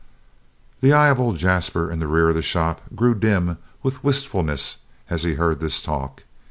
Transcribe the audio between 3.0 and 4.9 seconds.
dim with wistfulness